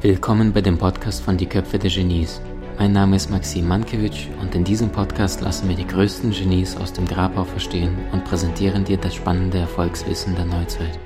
Willkommen 0.00 0.54
bei 0.54 0.62
dem 0.62 0.78
Podcast 0.78 1.22
von 1.22 1.36
Die 1.36 1.44
Köpfe 1.44 1.78
der 1.78 1.90
Genies. 1.90 2.40
Mein 2.78 2.92
Name 2.92 3.16
ist 3.16 3.30
Maxim 3.30 3.68
Mankewitsch 3.68 4.28
und 4.40 4.54
in 4.54 4.64
diesem 4.64 4.88
Podcast 4.88 5.42
lassen 5.42 5.68
wir 5.68 5.76
die 5.76 5.86
größten 5.86 6.30
Genies 6.30 6.78
aus 6.78 6.94
dem 6.94 7.06
Grabau 7.06 7.44
verstehen 7.44 7.94
und 8.12 8.24
präsentieren 8.24 8.84
dir 8.84 8.96
das 8.96 9.14
spannende 9.16 9.58
Erfolgswissen 9.58 10.34
der 10.34 10.46
Neuzeit. 10.46 10.98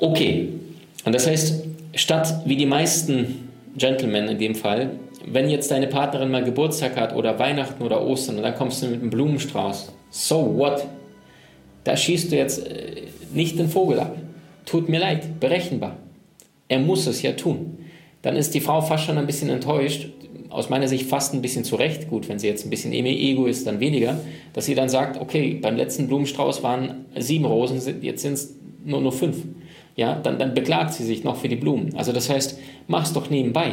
Okay, 0.00 0.54
und 1.04 1.14
das 1.14 1.28
heißt, 1.28 1.64
statt 1.94 2.42
wie 2.46 2.56
die 2.56 2.66
meisten 2.66 3.48
Gentlemen 3.76 4.26
in 4.26 4.38
dem 4.38 4.56
Fall, 4.56 4.98
wenn 5.26 5.48
jetzt 5.48 5.70
deine 5.70 5.86
Partnerin 5.86 6.30
mal 6.30 6.44
Geburtstag 6.44 6.96
hat 6.96 7.14
oder 7.14 7.38
Weihnachten 7.38 7.82
oder 7.82 8.04
Ostern 8.04 8.36
und 8.36 8.42
dann 8.42 8.54
kommst 8.54 8.82
du 8.82 8.86
mit 8.86 9.00
einem 9.00 9.10
Blumenstrauß, 9.10 9.92
so 10.10 10.56
what? 10.56 10.84
Da 11.84 11.96
schießt 11.96 12.32
du 12.32 12.36
jetzt 12.36 12.66
äh, 12.66 13.02
nicht 13.32 13.58
den 13.58 13.68
Vogel 13.68 14.00
ab. 14.00 14.16
Tut 14.64 14.88
mir 14.88 15.00
leid, 15.00 15.40
berechenbar. 15.40 15.96
Er 16.68 16.78
muss 16.78 17.06
es 17.06 17.22
ja 17.22 17.32
tun. 17.32 17.78
Dann 18.22 18.36
ist 18.36 18.54
die 18.54 18.60
Frau 18.60 18.80
fast 18.80 19.04
schon 19.04 19.16
ein 19.16 19.26
bisschen 19.26 19.48
enttäuscht, 19.48 20.08
aus 20.50 20.70
meiner 20.70 20.88
Sicht 20.88 21.06
fast 21.06 21.34
ein 21.34 21.42
bisschen 21.42 21.64
zurecht, 21.64 22.08
gut, 22.08 22.28
wenn 22.28 22.38
sie 22.38 22.46
jetzt 22.46 22.64
ein 22.64 22.70
bisschen 22.70 22.92
Ego 22.92 23.46
ist, 23.46 23.66
dann 23.66 23.80
weniger, 23.80 24.18
dass 24.54 24.66
sie 24.66 24.74
dann 24.74 24.88
sagt, 24.88 25.20
okay, 25.20 25.58
beim 25.60 25.76
letzten 25.76 26.08
Blumenstrauß 26.08 26.62
waren 26.62 27.06
sieben 27.16 27.44
Rosen, 27.44 27.80
jetzt 28.02 28.22
sind 28.22 28.34
es 28.34 28.54
nur 28.84 29.00
noch 29.00 29.12
fünf. 29.12 29.36
Ja, 29.96 30.14
dann, 30.14 30.38
dann 30.38 30.54
beklagt 30.54 30.94
sie 30.94 31.04
sich 31.04 31.24
noch 31.24 31.36
für 31.36 31.48
die 31.48 31.56
Blumen. 31.56 31.94
Also 31.96 32.12
das 32.12 32.30
heißt, 32.30 32.58
mach's 32.86 33.12
doch 33.12 33.30
nebenbei. 33.30 33.72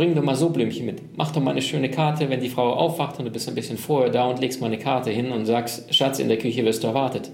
Bring 0.00 0.14
doch 0.14 0.22
mal 0.22 0.34
so 0.34 0.48
Blümchen 0.48 0.86
mit. 0.86 1.02
Mach 1.18 1.30
doch 1.30 1.42
mal 1.42 1.50
eine 1.50 1.60
schöne 1.60 1.90
Karte, 1.90 2.30
wenn 2.30 2.40
die 2.40 2.48
Frau 2.48 2.72
aufwacht 2.72 3.18
und 3.18 3.26
du 3.26 3.30
bist 3.30 3.46
ein 3.50 3.54
bisschen 3.54 3.76
vorher 3.76 4.08
da 4.10 4.24
und 4.24 4.40
legst 4.40 4.58
mal 4.58 4.68
eine 4.68 4.78
Karte 4.78 5.10
hin 5.10 5.30
und 5.30 5.44
sagst, 5.44 5.94
Schatz, 5.94 6.18
in 6.18 6.28
der 6.28 6.38
Küche 6.38 6.64
wirst 6.64 6.82
du 6.82 6.86
erwartet. 6.86 7.30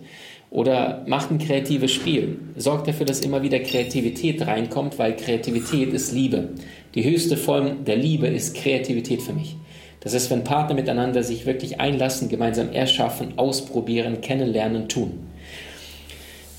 Oder 0.50 1.04
macht 1.06 1.30
ein 1.30 1.38
kreatives 1.38 1.92
Spiel. 1.92 2.40
Sorgt 2.56 2.88
dafür, 2.88 3.06
dass 3.06 3.20
immer 3.20 3.44
wieder 3.44 3.60
Kreativität 3.60 4.44
reinkommt, 4.44 4.98
weil 4.98 5.14
Kreativität 5.14 5.92
ist 5.92 6.10
Liebe. 6.10 6.54
Die 6.96 7.04
höchste 7.04 7.36
Form 7.36 7.84
der 7.84 7.94
Liebe 7.98 8.26
ist 8.26 8.56
Kreativität 8.56 9.22
für 9.22 9.32
mich. 9.32 9.54
Das 10.00 10.12
ist, 10.12 10.28
wenn 10.32 10.42
Partner 10.42 10.74
miteinander 10.74 11.22
sich 11.22 11.46
wirklich 11.46 11.78
einlassen, 11.78 12.28
gemeinsam 12.28 12.72
erschaffen, 12.72 13.34
ausprobieren, 13.38 14.22
kennenlernen, 14.22 14.88
tun. 14.88 15.20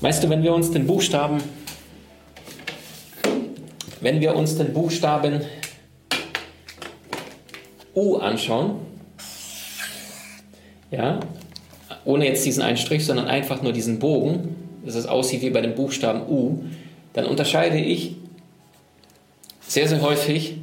Weißt 0.00 0.24
du, 0.24 0.30
wenn 0.30 0.42
wir 0.42 0.54
uns 0.54 0.70
den 0.70 0.86
Buchstaben, 0.86 1.42
wenn 4.00 4.22
wir 4.22 4.34
uns 4.36 4.56
den 4.56 4.72
Buchstaben 4.72 5.42
U 7.98 8.16
anschauen, 8.16 8.76
ja, 10.90 11.18
ohne 12.04 12.26
jetzt 12.26 12.46
diesen 12.46 12.62
einen 12.62 12.76
Strich, 12.76 13.04
sondern 13.04 13.26
einfach 13.26 13.60
nur 13.60 13.72
diesen 13.72 13.98
Bogen, 13.98 14.54
dass 14.84 14.94
es 14.94 15.06
aussieht 15.06 15.42
wie 15.42 15.50
bei 15.50 15.60
dem 15.60 15.74
Buchstaben 15.74 16.22
U, 16.28 16.64
dann 17.12 17.26
unterscheide 17.26 17.78
ich 17.78 18.14
sehr, 19.66 19.88
sehr 19.88 20.00
häufig 20.00 20.56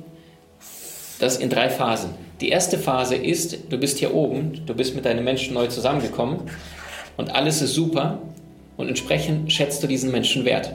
das 1.20 1.38
in 1.38 1.50
drei 1.50 1.70
Phasen. 1.70 2.12
Die 2.42 2.50
erste 2.50 2.78
Phase 2.78 3.16
ist, 3.16 3.58
du 3.70 3.78
bist 3.78 3.98
hier 3.98 4.14
oben, 4.14 4.66
du 4.66 4.74
bist 4.74 4.96
mit 4.96 5.06
deinen 5.06 5.24
Menschen 5.24 5.54
neu 5.54 5.68
zusammengekommen 5.68 6.40
und 7.18 7.36
alles 7.36 7.62
ist 7.62 7.74
super 7.74 8.20
und 8.78 8.88
entsprechend 8.88 9.52
schätzt 9.52 9.84
du 9.84 9.88
diesen 9.88 10.12
Menschen 10.12 10.46
wert. 10.46 10.74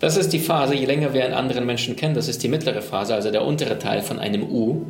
Das 0.00 0.16
ist 0.16 0.32
die 0.32 0.38
Phase, 0.38 0.74
je 0.74 0.86
länger 0.86 1.12
wir 1.12 1.24
einen 1.24 1.34
anderen 1.34 1.66
Menschen 1.66 1.96
kennen, 1.96 2.14
das 2.14 2.28
ist 2.28 2.42
die 2.42 2.48
mittlere 2.48 2.82
Phase, 2.82 3.14
also 3.14 3.30
der 3.30 3.44
untere 3.44 3.78
Teil 3.78 4.02
von 4.02 4.18
einem 4.18 4.44
U. 4.44 4.86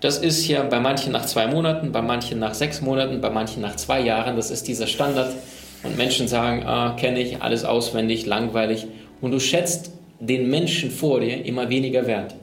Das 0.00 0.16
ist 0.16 0.48
ja 0.48 0.62
bei 0.62 0.80
manchen 0.80 1.12
nach 1.12 1.26
zwei 1.26 1.46
Monaten, 1.46 1.92
bei 1.92 2.00
manchen 2.00 2.38
nach 2.38 2.54
sechs 2.54 2.80
Monaten, 2.80 3.20
bei 3.20 3.28
manchen 3.28 3.60
nach 3.60 3.76
zwei 3.76 4.00
Jahren. 4.00 4.36
Das 4.36 4.50
ist 4.50 4.66
dieser 4.66 4.86
Standard. 4.86 5.34
Und 5.82 5.96
Menschen 5.98 6.26
sagen, 6.26 6.64
ah, 6.64 6.96
kenne 6.98 7.20
ich, 7.20 7.42
alles 7.42 7.64
auswendig, 7.64 8.26
langweilig. 8.26 8.86
Und 9.20 9.32
du 9.32 9.40
schätzt 9.40 9.92
den 10.18 10.48
Menschen 10.50 10.90
vor 10.90 11.20
dir 11.20 11.44
immer 11.44 11.68
weniger 11.68 12.06
wert. 12.06 12.34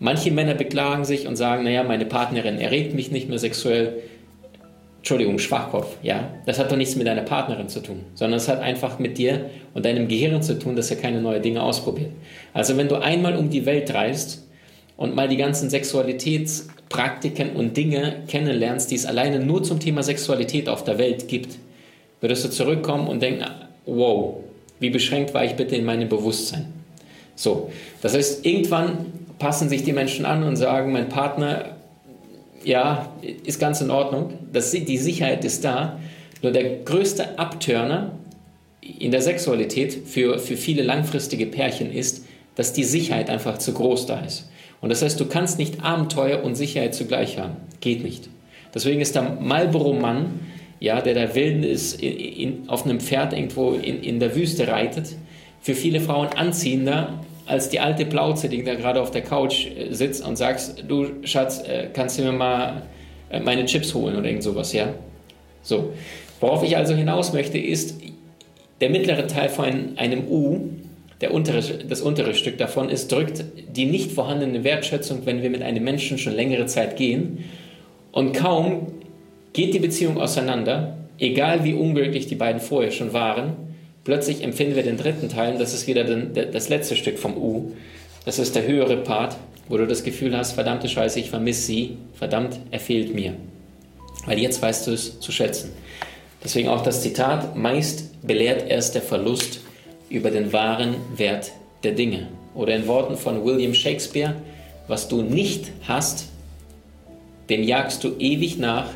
Manche 0.00 0.30
Männer 0.30 0.54
beklagen 0.54 1.04
sich 1.04 1.26
und 1.26 1.36
sagen, 1.36 1.64
naja, 1.64 1.84
meine 1.84 2.06
Partnerin 2.06 2.58
erregt 2.58 2.94
mich 2.94 3.10
nicht 3.10 3.28
mehr 3.28 3.38
sexuell. 3.38 4.02
Entschuldigung, 4.98 5.38
Schwachkopf, 5.38 5.96
ja. 6.02 6.28
Das 6.46 6.58
hat 6.58 6.72
doch 6.72 6.76
nichts 6.76 6.96
mit 6.96 7.06
deiner 7.06 7.22
Partnerin 7.22 7.68
zu 7.68 7.80
tun, 7.80 8.00
sondern 8.14 8.38
es 8.38 8.48
hat 8.48 8.60
einfach 8.60 8.98
mit 8.98 9.18
dir 9.18 9.50
und 9.74 9.84
deinem 9.84 10.08
Gehirn 10.08 10.42
zu 10.42 10.58
tun, 10.58 10.76
dass 10.76 10.90
er 10.90 10.96
keine 10.96 11.20
neuen 11.20 11.42
Dinge 11.42 11.62
ausprobiert. 11.62 12.10
Also 12.52 12.76
wenn 12.76 12.88
du 12.88 12.96
einmal 12.96 13.36
um 13.36 13.50
die 13.50 13.64
Welt 13.66 13.92
reist 13.94 14.46
und 14.96 15.14
mal 15.14 15.28
die 15.28 15.36
ganzen 15.36 15.70
Sexualitäts- 15.70 16.68
Praktiken 16.90 17.52
und 17.52 17.76
Dinge 17.76 18.24
kennenlernst, 18.28 18.90
die 18.90 18.96
es 18.96 19.06
alleine 19.06 19.38
nur 19.38 19.62
zum 19.62 19.80
Thema 19.80 20.02
Sexualität 20.02 20.68
auf 20.68 20.84
der 20.84 20.98
Welt 20.98 21.28
gibt, 21.28 21.56
würdest 22.20 22.44
du 22.44 22.50
zurückkommen 22.50 23.08
und 23.08 23.22
denken, 23.22 23.44
wow, 23.86 24.34
wie 24.80 24.90
beschränkt 24.90 25.32
war 25.32 25.44
ich 25.44 25.54
bitte 25.54 25.76
in 25.76 25.84
meinem 25.84 26.08
Bewusstsein. 26.08 26.66
So, 27.36 27.70
das 28.02 28.14
heißt, 28.14 28.44
irgendwann 28.44 29.06
passen 29.38 29.68
sich 29.68 29.84
die 29.84 29.92
Menschen 29.92 30.26
an 30.26 30.42
und 30.42 30.56
sagen, 30.56 30.92
mein 30.92 31.08
Partner, 31.08 31.76
ja, 32.64 33.10
ist 33.44 33.58
ganz 33.58 33.80
in 33.80 33.90
Ordnung, 33.90 34.34
das, 34.52 34.72
die 34.72 34.98
Sicherheit 34.98 35.44
ist 35.44 35.64
da, 35.64 35.98
nur 36.42 36.52
der 36.52 36.80
größte 36.84 37.38
Abturner 37.38 38.12
in 38.80 39.12
der 39.12 39.22
Sexualität 39.22 39.94
für, 40.06 40.38
für 40.38 40.56
viele 40.56 40.82
langfristige 40.82 41.46
Pärchen 41.46 41.92
ist, 41.92 42.24
dass 42.56 42.72
die 42.72 42.84
Sicherheit 42.84 43.30
einfach 43.30 43.58
zu 43.58 43.72
groß 43.72 44.06
da 44.06 44.20
ist. 44.20 44.50
Und 44.80 44.88
das 44.88 45.02
heißt, 45.02 45.20
du 45.20 45.26
kannst 45.26 45.58
nicht 45.58 45.82
Abenteuer 45.82 46.42
und 46.42 46.54
Sicherheit 46.54 46.94
zugleich 46.94 47.38
haben. 47.38 47.56
Geht 47.80 48.02
nicht. 48.02 48.28
Deswegen 48.74 49.00
ist 49.00 49.14
der 49.14 49.36
Marlboro-Mann, 49.40 50.40
ja, 50.78 51.00
der 51.00 51.14
da 51.14 51.34
wilden 51.34 51.62
ist, 51.62 52.00
in, 52.00 52.16
in, 52.18 52.68
auf 52.68 52.84
einem 52.84 53.00
Pferd 53.00 53.32
irgendwo 53.32 53.72
in, 53.72 54.02
in 54.02 54.20
der 54.20 54.34
Wüste 54.34 54.68
reitet, 54.68 55.16
für 55.60 55.74
viele 55.74 56.00
Frauen 56.00 56.28
anziehender 56.28 57.20
als 57.46 57.68
die 57.68 57.80
alte 57.80 58.06
Plauze, 58.06 58.48
die 58.48 58.62
da 58.62 58.74
gerade 58.74 59.02
auf 59.02 59.10
der 59.10 59.22
Couch 59.22 59.66
äh, 59.66 59.92
sitzt 59.92 60.24
und 60.24 60.36
sagst, 60.36 60.84
du 60.86 61.06
Schatz, 61.24 61.62
äh, 61.62 61.88
kannst 61.92 62.18
du 62.18 62.22
mir 62.22 62.32
mal 62.32 62.82
äh, 63.28 63.40
meine 63.40 63.66
Chips 63.66 63.92
holen 63.92 64.16
oder 64.16 64.26
irgend 64.26 64.44
sowas, 64.44 64.72
ja? 64.72 64.94
So. 65.62 65.92
Worauf 66.38 66.62
ich 66.62 66.76
also 66.76 66.94
hinaus 66.94 67.34
möchte, 67.34 67.58
ist, 67.58 68.00
der 68.80 68.88
mittlere 68.88 69.26
Teil 69.26 69.50
von 69.50 69.98
einem 69.98 70.26
U 70.28 70.70
der 71.20 71.34
untere, 71.34 71.60
das 71.60 72.00
untere 72.00 72.34
Stück 72.34 72.58
davon 72.58 72.88
ist, 72.88 73.12
drückt 73.12 73.44
die 73.76 73.84
nicht 73.84 74.12
vorhandene 74.12 74.64
Wertschätzung, 74.64 75.26
wenn 75.26 75.42
wir 75.42 75.50
mit 75.50 75.62
einem 75.62 75.84
Menschen 75.84 76.18
schon 76.18 76.34
längere 76.34 76.66
Zeit 76.66 76.96
gehen. 76.96 77.44
Und 78.12 78.32
kaum 78.32 78.86
geht 79.52 79.74
die 79.74 79.78
Beziehung 79.78 80.18
auseinander, 80.18 80.96
egal 81.18 81.64
wie 81.64 81.74
unglücklich 81.74 82.26
die 82.26 82.34
beiden 82.36 82.60
vorher 82.60 82.90
schon 82.90 83.12
waren, 83.12 83.52
plötzlich 84.04 84.42
empfinden 84.42 84.76
wir 84.76 84.82
den 84.82 84.96
dritten 84.96 85.28
Teil, 85.28 85.58
das 85.58 85.74
ist 85.74 85.86
wieder 85.86 86.04
den, 86.04 86.32
das 86.34 86.68
letzte 86.68 86.96
Stück 86.96 87.18
vom 87.18 87.36
U. 87.36 87.72
Das 88.24 88.38
ist 88.38 88.54
der 88.54 88.66
höhere 88.66 88.96
Part, 88.96 89.36
wo 89.68 89.76
du 89.76 89.86
das 89.86 90.02
Gefühl 90.02 90.36
hast, 90.36 90.52
verdammte 90.52 90.88
Scheiße, 90.88 91.20
ich 91.20 91.30
vermisse 91.30 91.62
sie, 91.62 91.98
verdammt, 92.14 92.58
er 92.70 92.80
fehlt 92.80 93.14
mir. 93.14 93.34
Weil 94.26 94.38
jetzt 94.38 94.60
weißt 94.60 94.86
du 94.86 94.92
es 94.92 95.20
zu 95.20 95.32
schätzen. 95.32 95.70
Deswegen 96.42 96.68
auch 96.68 96.82
das 96.82 97.02
Zitat, 97.02 97.56
meist 97.56 98.26
belehrt 98.26 98.68
erst 98.68 98.94
der 98.94 99.02
Verlust 99.02 99.60
über 100.10 100.30
den 100.30 100.52
wahren 100.52 100.96
Wert 101.16 101.52
der 101.82 101.92
Dinge. 101.92 102.28
Oder 102.54 102.76
in 102.76 102.86
Worten 102.86 103.16
von 103.16 103.44
William 103.44 103.72
Shakespeare, 103.72 104.34
was 104.88 105.08
du 105.08 105.22
nicht 105.22 105.70
hast, 105.86 106.26
dem 107.48 107.62
jagst 107.62 108.04
du 108.04 108.16
ewig 108.18 108.58
nach, 108.58 108.90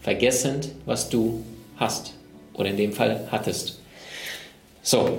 vergessend, 0.00 0.68
was 0.86 1.08
du 1.08 1.42
hast. 1.76 2.14
Oder 2.52 2.70
in 2.70 2.76
dem 2.76 2.92
Fall 2.92 3.26
hattest. 3.32 3.80
So, 4.82 5.18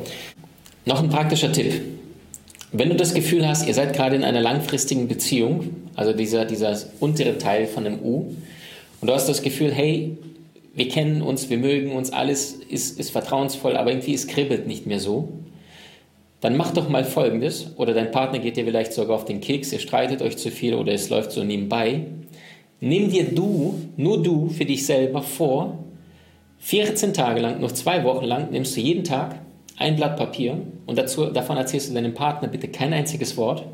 noch 0.86 1.02
ein 1.02 1.10
praktischer 1.10 1.52
Tipp. 1.52 1.82
Wenn 2.72 2.90
du 2.90 2.96
das 2.96 3.14
Gefühl 3.14 3.48
hast, 3.48 3.68
ihr 3.68 3.74
seid 3.74 3.94
gerade 3.94 4.16
in 4.16 4.24
einer 4.24 4.42
langfristigen 4.42 5.08
Beziehung, 5.08 5.76
also 5.96 6.14
dieser, 6.14 6.46
dieser 6.46 6.78
untere 7.00 7.38
Teil 7.38 7.68
von 7.68 7.84
dem 7.84 8.00
U, 8.00 8.36
und 9.02 9.08
du 9.08 9.14
hast 9.14 9.28
das 9.28 9.42
Gefühl, 9.42 9.72
hey, 9.72 10.18
wir 10.76 10.90
kennen 10.90 11.22
uns, 11.22 11.50
wir 11.50 11.58
mögen 11.58 11.94
uns, 11.94 12.12
alles 12.12 12.52
ist, 12.54 13.00
ist 13.00 13.12
vertrauensvoll, 13.12 13.78
aber 13.78 13.92
irgendwie 13.92 14.14
es 14.14 14.28
kribbelt 14.28 14.68
nicht 14.68 14.86
mehr 14.86 15.00
so. 15.00 15.30
Dann 16.42 16.58
mach 16.58 16.72
doch 16.72 16.90
mal 16.90 17.06
Folgendes, 17.06 17.72
oder 17.78 17.94
dein 17.94 18.12
Partner 18.12 18.40
geht 18.40 18.58
dir 18.58 18.66
vielleicht 18.66 18.94
sogar 18.94 19.16
auf 19.16 19.26
den 19.26 19.40
Keks, 19.40 19.72
ihr 19.72 19.80
streitet 19.80 20.22
euch 20.22 20.38
zu 20.38 20.52
viel 20.52 20.76
oder 20.76 20.92
es 20.92 21.10
läuft 21.10 21.32
so 21.32 21.44
nebenbei. 21.44 22.06
Nimm 22.82 23.10
dir 23.10 23.24
du, 23.24 23.80
nur 23.96 24.22
du 24.22 24.50
für 24.50 24.66
dich 24.66 24.86
selber 24.86 25.22
vor, 25.22 25.80
14 26.60 27.14
Tage 27.14 27.40
lang, 27.40 27.62
noch 27.62 27.72
zwei 27.72 28.04
Wochen 28.04 28.26
lang, 28.26 28.52
nimmst 28.52 28.76
du 28.76 28.82
jeden 28.82 29.04
Tag 29.06 29.40
ein 29.78 29.96
Blatt 29.96 30.18
Papier 30.18 30.58
und 30.86 30.98
dazu, 30.98 31.28
davon 31.28 31.58
erzählst 31.58 31.90
du 31.90 31.94
deinem 31.94 32.14
Partner 32.14 32.50
bitte 32.50 32.68
kein 32.68 32.92
einziges 32.92 33.38
Wort 33.38 33.66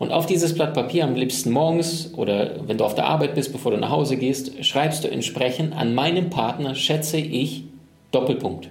und 0.00 0.12
auf 0.12 0.24
dieses 0.24 0.54
Blatt 0.54 0.72
Papier 0.72 1.04
am 1.04 1.14
liebsten 1.14 1.50
morgens 1.50 2.14
oder 2.16 2.66
wenn 2.66 2.78
du 2.78 2.86
auf 2.86 2.94
der 2.94 3.04
Arbeit 3.04 3.34
bist, 3.34 3.52
bevor 3.52 3.72
du 3.72 3.76
nach 3.76 3.90
Hause 3.90 4.16
gehst, 4.16 4.64
schreibst 4.64 5.04
du 5.04 5.08
entsprechend, 5.08 5.76
an 5.76 5.94
meinem 5.94 6.30
Partner 6.30 6.74
schätze 6.74 7.18
ich 7.18 7.64
Doppelpunkt. 8.10 8.70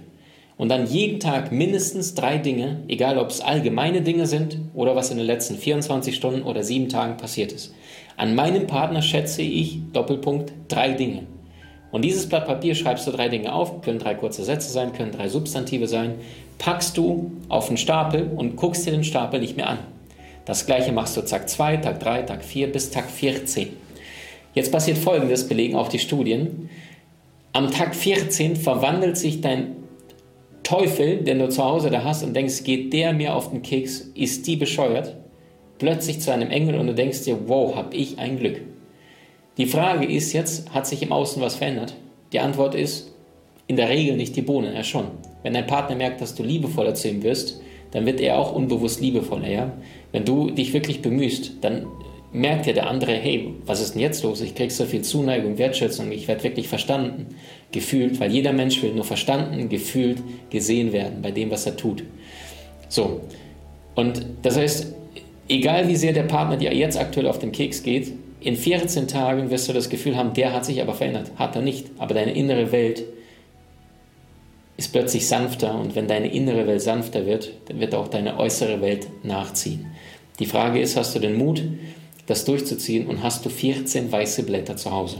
Und 0.57 0.69
dann 0.69 0.87
jeden 0.87 1.19
Tag 1.19 1.51
mindestens 1.51 2.15
drei 2.15 2.39
Dinge, 2.39 2.79
egal 2.87 3.19
ob 3.19 3.29
es 3.29 3.41
allgemeine 3.41 4.01
Dinge 4.01 4.25
sind 4.25 4.57
oder 4.73 4.95
was 4.95 5.11
in 5.11 5.17
den 5.17 5.27
letzten 5.27 5.55
24 5.55 6.15
Stunden 6.15 6.41
oder 6.41 6.63
sieben 6.63 6.89
Tagen 6.89 7.17
passiert 7.17 7.51
ist. 7.51 7.75
An 8.17 8.33
meinem 8.33 8.65
Partner 8.65 9.03
schätze 9.03 9.43
ich, 9.43 9.81
Doppelpunkt, 9.93 10.51
drei 10.67 10.93
Dinge. 10.93 11.27
Und 11.91 12.03
dieses 12.03 12.27
Blatt 12.27 12.47
Papier 12.47 12.73
schreibst 12.73 13.05
du 13.05 13.11
drei 13.11 13.29
Dinge 13.29 13.53
auf, 13.53 13.81
können 13.81 13.99
drei 13.99 14.15
kurze 14.15 14.43
Sätze 14.43 14.71
sein, 14.71 14.93
können 14.93 15.11
drei 15.11 15.29
Substantive 15.29 15.87
sein, 15.87 16.15
packst 16.57 16.97
du 16.97 17.33
auf 17.49 17.67
einen 17.67 17.77
Stapel 17.77 18.31
und 18.35 18.55
guckst 18.55 18.87
dir 18.87 18.91
den 18.91 19.03
Stapel 19.03 19.39
nicht 19.39 19.57
mehr 19.57 19.69
an. 19.69 19.77
Das 20.49 20.65
gleiche 20.65 20.91
machst 20.91 21.15
du 21.15 21.21
Tag 21.21 21.47
2, 21.47 21.77
Tag 21.77 21.99
3, 21.99 22.23
Tag 22.23 22.43
4 22.43 22.71
bis 22.71 22.89
Tag 22.89 23.11
14. 23.11 23.67
Jetzt 24.55 24.71
passiert 24.71 24.97
folgendes, 24.97 25.47
belegen 25.47 25.75
auch 25.75 25.89
die 25.89 25.99
Studien. 25.99 26.71
Am 27.53 27.69
Tag 27.69 27.93
14 27.93 28.55
verwandelt 28.55 29.15
sich 29.15 29.41
dein 29.41 29.75
Teufel, 30.63 31.17
den 31.17 31.37
du 31.37 31.49
zu 31.49 31.63
Hause 31.63 31.91
da 31.91 32.03
hast 32.03 32.23
und 32.23 32.35
denkst, 32.35 32.63
geht 32.63 32.91
der 32.93 33.13
mir 33.13 33.35
auf 33.35 33.51
den 33.51 33.61
Keks, 33.61 34.09
ist 34.15 34.47
die 34.47 34.55
bescheuert, 34.55 35.17
plötzlich 35.77 36.19
zu 36.19 36.33
einem 36.33 36.49
Engel 36.49 36.79
und 36.79 36.87
du 36.87 36.95
denkst 36.95 37.25
dir, 37.25 37.37
wow, 37.45 37.75
hab 37.75 37.93
ich 37.93 38.17
ein 38.17 38.39
Glück. 38.39 38.59
Die 39.59 39.67
Frage 39.67 40.07
ist 40.07 40.33
jetzt, 40.33 40.73
hat 40.73 40.87
sich 40.87 41.03
im 41.03 41.11
Außen 41.11 41.43
was 41.43 41.57
verändert? 41.57 41.93
Die 42.33 42.39
Antwort 42.39 42.73
ist, 42.73 43.13
in 43.67 43.75
der 43.75 43.89
Regel 43.89 44.17
nicht 44.17 44.35
die 44.35 44.41
Bohnen, 44.41 44.73
er 44.73 44.83
schon. 44.83 45.09
Wenn 45.43 45.53
dein 45.53 45.67
Partner 45.67 45.95
merkt, 45.95 46.21
dass 46.21 46.33
du 46.33 46.41
liebevoller 46.41 46.95
zu 46.95 47.07
ihm 47.07 47.21
wirst, 47.21 47.61
dann 47.91 48.05
wird 48.05 48.19
er 48.21 48.37
auch 48.37 48.53
unbewusst 48.53 49.01
liebevoller, 49.01 49.49
ja? 49.49 49.73
Wenn 50.11 50.25
du 50.25 50.49
dich 50.49 50.73
wirklich 50.73 51.01
bemühst, 51.01 51.53
dann 51.61 51.87
merkt 52.31 52.67
ja 52.67 52.73
der 52.73 52.89
andere, 52.89 53.13
hey, 53.13 53.53
was 53.65 53.81
ist 53.81 53.93
denn 53.93 54.01
jetzt 54.01 54.23
los? 54.23 54.41
Ich 54.41 54.55
krieg 54.55 54.71
so 54.71 54.85
viel 54.85 55.01
Zuneigung, 55.01 55.57
Wertschätzung, 55.57 56.11
ich 56.11 56.27
werde 56.27 56.43
wirklich 56.43 56.67
verstanden, 56.67 57.27
gefühlt, 57.71 58.19
weil 58.19 58.31
jeder 58.31 58.53
Mensch 58.53 58.81
will 58.83 58.93
nur 58.93 59.03
verstanden, 59.05 59.69
gefühlt, 59.69 60.21
gesehen 60.49 60.93
werden 60.93 61.21
bei 61.21 61.31
dem, 61.31 61.49
was 61.49 61.65
er 61.65 61.75
tut. 61.75 62.03
So. 62.87 63.21
Und 63.95 64.25
das 64.43 64.57
heißt, 64.57 64.93
egal 65.47 65.87
wie 65.87 65.95
sehr 65.95 66.13
der 66.13 66.23
Partner 66.23 66.57
dir 66.57 66.73
jetzt 66.73 66.99
aktuell 66.99 67.27
auf 67.27 67.39
den 67.39 67.51
Keks 67.51 67.83
geht, 67.83 68.13
in 68.41 68.55
14 68.55 69.07
Tagen 69.07 69.49
wirst 69.49 69.67
du 69.67 69.73
das 69.73 69.89
Gefühl 69.89 70.15
haben, 70.15 70.33
der 70.33 70.53
hat 70.53 70.65
sich 70.65 70.81
aber 70.81 70.93
verändert. 70.93 71.31
Hat 71.35 71.55
er 71.55 71.61
nicht. 71.61 71.87
Aber 71.97 72.13
deine 72.13 72.31
innere 72.31 72.71
Welt 72.71 73.03
ist 74.79 74.91
plötzlich 74.93 75.27
sanfter 75.27 75.77
und 75.77 75.97
wenn 75.97 76.07
deine 76.07 76.31
innere 76.31 76.65
Welt 76.65 76.81
sanfter 76.81 77.25
wird, 77.25 77.51
dann 77.65 77.81
wird 77.81 77.93
auch 77.93 78.07
deine 78.07 78.39
äußere 78.39 78.79
Welt 78.79 79.09
nachziehen. 79.23 79.87
Die 80.39 80.45
Frage 80.45 80.79
ist, 80.79 80.95
hast 80.95 81.13
du 81.13 81.19
den 81.19 81.35
Mut, 81.35 81.61
das 82.27 82.45
durchzuziehen 82.45 83.07
und 83.07 83.21
hast 83.21 83.45
du 83.45 83.49
14 83.49 84.09
weiße 84.09 84.43
Blätter 84.43 84.77
zu 84.77 84.91
Hause? 84.91 85.17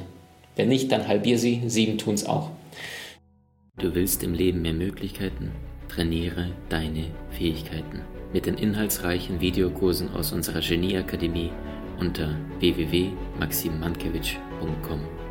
Wenn 0.56 0.70
nicht, 0.70 0.94
dann 0.94 1.10
halbier 1.10 1.38
sie, 1.38 1.62
sieben 1.68 1.98
tun 1.98 2.14
es 2.14 2.26
auch. 2.26 2.52
Du 3.78 3.94
willst 3.96 4.24
im 4.24 4.34
Leben 4.34 4.62
mehr 4.62 4.74
Möglichkeiten? 4.74 5.52
Trainiere 5.90 6.52
deine 6.70 7.08
Fähigkeiten 7.32 8.04
mit 8.32 8.46
den 8.46 8.56
inhaltsreichen 8.56 9.42
Videokursen 9.42 10.14
aus 10.14 10.32
unserer 10.32 10.62
Genieakademie 10.62 11.52
unter 12.00 12.34
www.maximmankiewicz.com. 12.60 15.29